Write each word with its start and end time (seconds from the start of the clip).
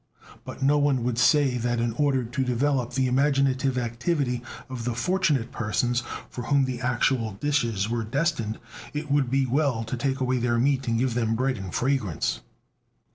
But 0.45 0.63
no 0.63 0.79
one 0.79 1.03
would 1.03 1.19
say 1.19 1.57
that 1.59 1.79
in 1.79 1.93
order 1.93 2.23
to 2.23 2.43
develop 2.43 2.93
the 2.93 3.05
imaginative 3.05 3.77
activity 3.77 4.41
of 4.67 4.83
the 4.83 4.95
fortunate 4.95 5.51
persons 5.51 6.01
for 6.27 6.45
whom 6.45 6.65
the 6.65 6.81
actual 6.81 7.33
dishes 7.33 7.87
were 7.87 8.03
destined, 8.03 8.57
it 8.95 9.11
would 9.11 9.29
be 9.29 9.45
well 9.45 9.83
to 9.83 9.95
take 9.95 10.19
away 10.19 10.39
their 10.39 10.57
meat 10.57 10.87
and 10.87 10.97
give 10.97 11.13
them 11.13 11.35
bread 11.35 11.57
and 11.59 11.75
fragrance. 11.75 12.41